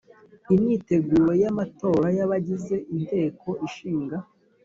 [0.55, 4.17] imyiteguro y amatora y Abagize Inteko Ishinga